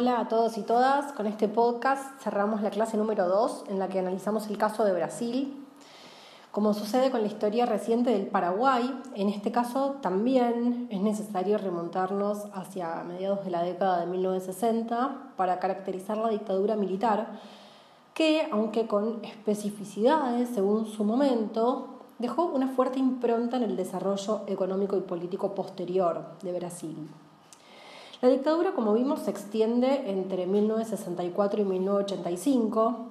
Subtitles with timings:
[0.00, 1.12] Hola a todos y todas.
[1.12, 4.94] Con este podcast cerramos la clase número 2 en la que analizamos el caso de
[4.94, 5.62] Brasil.
[6.52, 12.46] Como sucede con la historia reciente del Paraguay, en este caso también es necesario remontarnos
[12.54, 17.38] hacia mediados de la década de 1960 para caracterizar la dictadura militar,
[18.14, 21.88] que, aunque con especificidades según su momento,
[22.18, 27.10] dejó una fuerte impronta en el desarrollo económico y político posterior de Brasil.
[28.20, 33.06] La dictadura, como vimos, se extiende entre 1964 y 1985.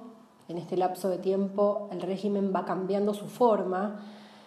[0.46, 4.02] En este lapso de tiempo el régimen va cambiando su forma,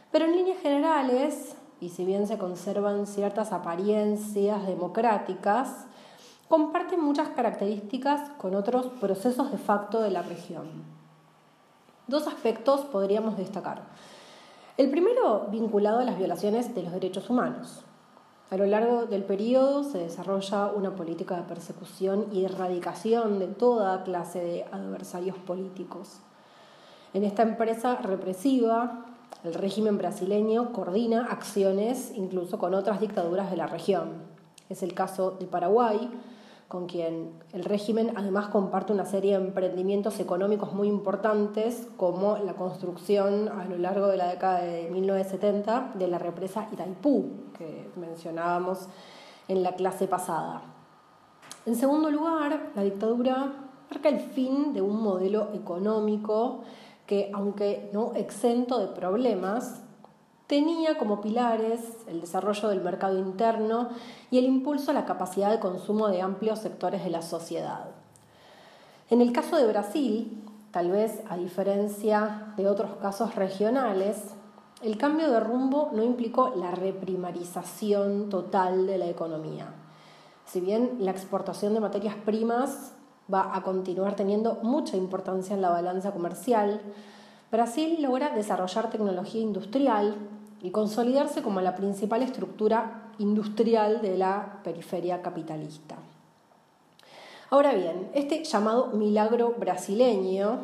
[0.10, 5.86] pero en líneas generales, y si bien se conservan ciertas apariencias democráticas,
[6.48, 10.68] comparten muchas características con otros procesos de facto de la región.
[12.08, 13.82] Dos aspectos podríamos destacar.
[14.78, 17.84] El primero vinculado a las violaciones de los derechos humanos.
[18.50, 24.04] A lo largo del periodo se desarrolla una política de persecución y erradicación de toda
[24.04, 26.20] clase de adversarios políticos.
[27.14, 29.06] En esta empresa represiva,
[29.44, 34.14] el régimen brasileño coordina acciones incluso con otras dictaduras de la región.
[34.70, 36.10] Es el caso de Paraguay,
[36.74, 42.54] con quien el régimen además comparte una serie de emprendimientos económicos muy importantes, como la
[42.54, 48.88] construcción a lo largo de la década de 1970 de la represa Itaipú, que mencionábamos
[49.48, 50.64] en la clase pasada.
[51.68, 53.54] En segundo lugar, la dictadura
[53.92, 56.62] marca el fin de un modelo económico
[57.06, 59.83] que, aunque no exento de problemas,
[60.54, 63.90] tenía como pilares el desarrollo del mercado interno
[64.30, 67.86] y el impulso a la capacidad de consumo de amplios sectores de la sociedad.
[69.10, 74.36] En el caso de Brasil, tal vez a diferencia de otros casos regionales,
[74.84, 79.74] el cambio de rumbo no implicó la reprimarización total de la economía.
[80.46, 82.92] Si bien la exportación de materias primas
[83.34, 86.80] va a continuar teniendo mucha importancia en la balanza comercial,
[87.52, 90.16] Brasil logra desarrollar tecnología industrial
[90.64, 95.98] y consolidarse como la principal estructura industrial de la periferia capitalista.
[97.50, 100.62] Ahora bien, este llamado milagro brasileño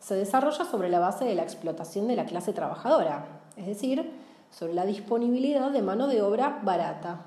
[0.00, 3.26] se desarrolla sobre la base de la explotación de la clase trabajadora,
[3.56, 4.10] es decir,
[4.50, 7.26] sobre la disponibilidad de mano de obra barata.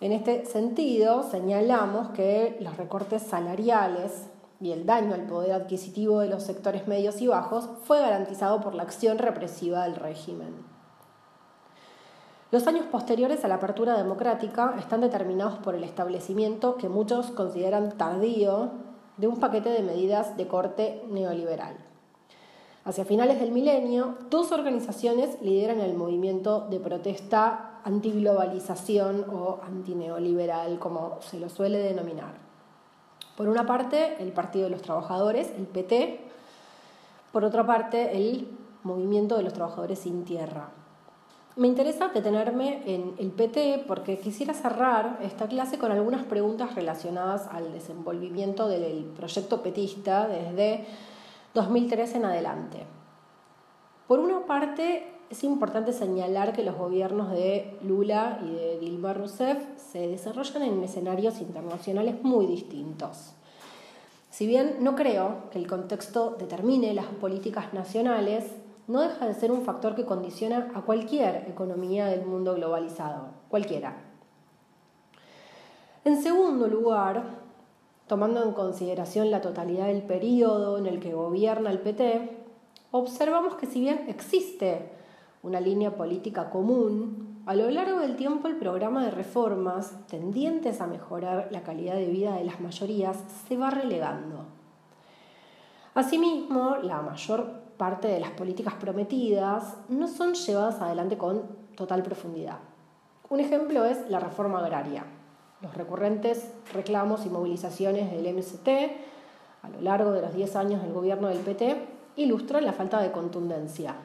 [0.00, 4.28] En este sentido, señalamos que los recortes salariales
[4.60, 8.74] y el daño al poder adquisitivo de los sectores medios y bajos fue garantizado por
[8.74, 10.75] la acción represiva del régimen.
[12.52, 17.98] Los años posteriores a la apertura democrática están determinados por el establecimiento que muchos consideran
[17.98, 18.70] tardío
[19.16, 21.76] de un paquete de medidas de corte neoliberal.
[22.84, 31.18] Hacia finales del milenio, dos organizaciones lideran el movimiento de protesta antiglobalización o antineoliberal, como
[31.22, 32.34] se lo suele denominar.
[33.36, 36.20] Por una parte, el Partido de los Trabajadores, el PT,
[37.32, 40.68] por otra parte, el Movimiento de los Trabajadores sin Tierra.
[41.56, 47.46] Me interesa detenerme en el PT porque quisiera cerrar esta clase con algunas preguntas relacionadas
[47.46, 50.84] al desenvolvimiento del proyecto petista desde
[51.54, 52.82] 2013 en adelante.
[54.06, 59.64] Por una parte, es importante señalar que los gobiernos de Lula y de Dilma Rousseff
[59.78, 63.32] se desarrollan en escenarios internacionales muy distintos.
[64.28, 68.44] Si bien no creo que el contexto determine las políticas nacionales,
[68.88, 73.96] no deja de ser un factor que condiciona a cualquier economía del mundo globalizado, cualquiera.
[76.04, 77.24] En segundo lugar,
[78.06, 82.44] tomando en consideración la totalidad del periodo en el que gobierna el PT,
[82.92, 84.92] observamos que si bien existe
[85.42, 90.86] una línea política común, a lo largo del tiempo el programa de reformas tendientes a
[90.86, 93.16] mejorar la calidad de vida de las mayorías
[93.48, 94.44] se va relegando.
[95.94, 101.42] Asimismo, la mayor parte de las políticas prometidas no son llevadas adelante con
[101.76, 102.58] total profundidad.
[103.28, 105.04] Un ejemplo es la reforma agraria.
[105.60, 108.68] Los recurrentes reclamos y movilizaciones del MST
[109.62, 111.76] a lo largo de los 10 años del gobierno del PT
[112.16, 113.96] ilustran la falta de contundencia.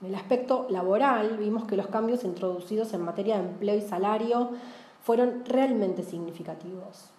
[0.00, 4.50] En el aspecto laboral vimos que los cambios introducidos en materia de empleo y salario
[5.02, 7.10] fueron realmente significativos.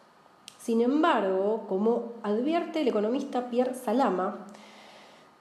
[0.57, 4.45] Sin embargo, como advierte el economista Pierre Salama,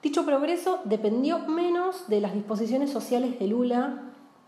[0.01, 4.03] dicho progreso dependió menos de las disposiciones sociales de Lula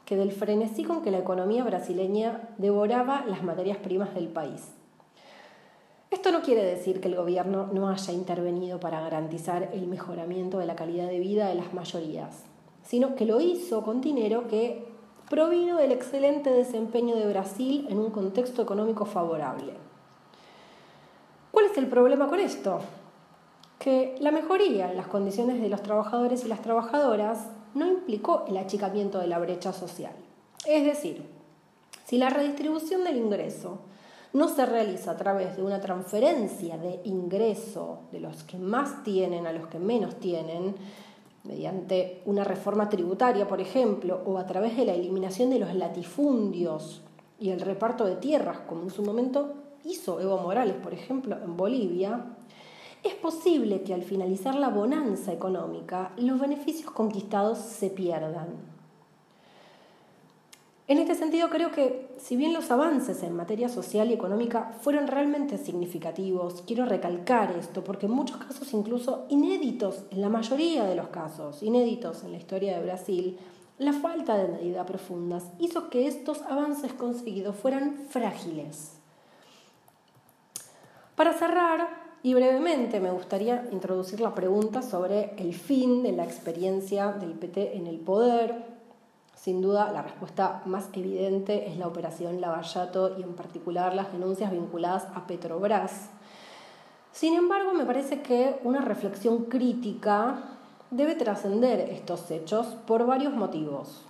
[0.06, 4.74] que del frenesí con que la economía brasileña devoraba las materias primas del país.
[6.12, 10.66] Esto no quiere decir que el gobierno no haya intervenido para garantizar el mejoramiento de
[10.66, 12.44] la calidad de vida de las mayorías
[12.84, 14.86] sino que lo hizo con dinero que
[15.30, 19.74] provino del excelente desempeño de Brasil en un contexto económico favorable.
[21.72, 22.82] es el problema con esto?
[23.84, 28.56] Que la mejoría en las condiciones de los trabajadores y las trabajadoras no implicó el
[28.56, 30.14] achicamiento de la brecha social.
[30.66, 31.26] Es decir,
[32.06, 33.80] si la redistribución del ingreso
[34.32, 39.48] no se realiza a través de una transferencia de ingreso de los que más tienen
[39.48, 40.76] a los que menos tienen,
[41.44, 47.02] mediante una reforma tributaria, por ejemplo, o a través de la eliminación de los latifundios
[47.38, 51.58] y el reparto de tierras, como en su momento hizo Evo Morales, por ejemplo, en
[51.58, 52.24] Bolivia,
[53.04, 58.74] es posible que al finalizar la bonanza económica los beneficios conquistados se pierdan.
[60.86, 65.08] En este sentido, creo que si bien los avances en materia social y económica fueron
[65.08, 70.96] realmente significativos, quiero recalcar esto, porque en muchos casos, incluso inéditos, en la mayoría de
[70.96, 73.40] los casos, inéditos en la historia de Brasil,
[73.80, 78.92] la falta de medidas profundas hizo que estos avances conseguidos fueran frágiles.
[81.16, 87.12] Para cerrar, y brevemente me gustaría introducir la pregunta sobre el fin de la experiencia
[87.12, 88.74] del PT en el poder,
[89.44, 94.52] sin duda, la respuesta más evidente es la operación Lavallato y en particular las denuncias
[94.52, 96.12] vinculadas a Petrobras.
[97.12, 100.46] Sin embargo, me parece que una reflexión crítica
[100.92, 104.06] debe trascender estos hechos por varios motivos.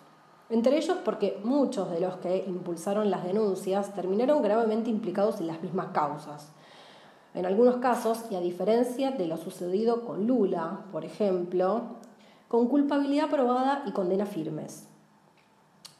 [0.51, 5.63] Entre ellos porque muchos de los que impulsaron las denuncias terminaron gravemente implicados en las
[5.63, 6.51] mismas causas.
[7.33, 11.81] En algunos casos, y a diferencia de lo sucedido con Lula, por ejemplo,
[12.47, 14.87] con culpabilidad probada y condena firmes.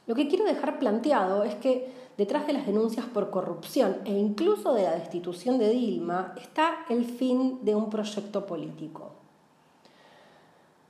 [0.06, 4.74] Lo que quiero dejar planteado es que detrás de las denuncias por corrupción e incluso
[4.74, 9.14] de la destitución de Dilma está el fin de un proyecto político.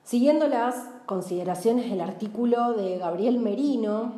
[0.04, 0.76] Siguiendo las
[1.06, 4.12] consideraciones del artículo de Gabriel Merino,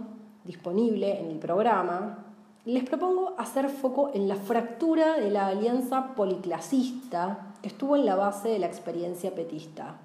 [0.43, 2.24] disponible en el programa,
[2.65, 8.15] les propongo hacer foco en la fractura de la alianza policlasista que estuvo en la
[8.15, 9.97] base de la experiencia petista.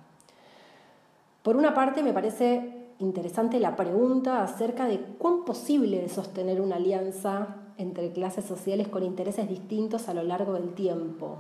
[1.43, 6.77] Por una parte, me parece interesante la pregunta acerca de cuán posible es sostener una
[6.77, 11.39] alianza entre clases sociales con intereses distintos a lo largo del tiempo.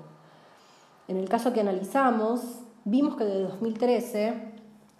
[1.07, 4.53] En el caso que analizamos, vimos que desde 2013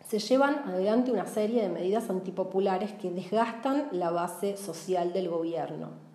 [0.07, 6.10] se llevan adelante una serie de medidas antipopulares que desgastan la base social del gobierno.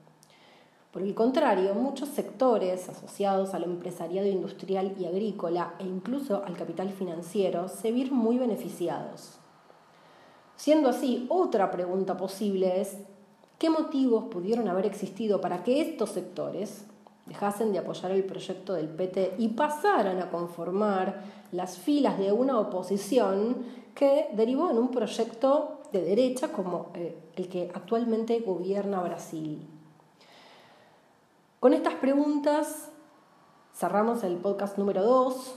[0.95, 6.89] Por el contrario, muchos sectores asociados al empresariado industrial y agrícola e incluso al capital
[6.89, 9.38] financiero se vieron muy beneficiados.
[10.56, 12.95] Siendo así, otra pregunta posible es,
[13.59, 16.86] ¿qué motivos pudieron haber existido para que estos sectores
[17.25, 22.57] dejasen de apoyar el proyecto del PT y pasaran a conformar las filas de una
[22.57, 29.75] oposición que derivó en un proyecto de derecha como eh, el que actualmente gobierna Brasil?
[31.65, 32.91] Con estas preguntas
[33.73, 35.56] cerramos el podcast número 2.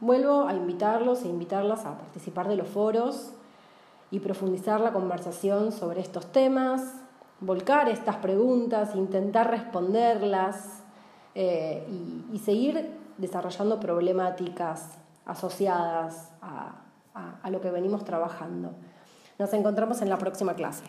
[0.00, 3.32] Vuelvo a invitarlos e invitarlas a participar de los foros
[4.10, 6.94] y profundizar la conversación sobre estos temas,
[7.40, 10.82] volcar estas preguntas, intentar responderlas
[11.34, 11.86] eh,
[12.32, 18.72] y, seguir desarrollando problemáticas asociadas a lo que venimos trabajando.
[19.38, 20.84] Nos encontramos en la próxima clase.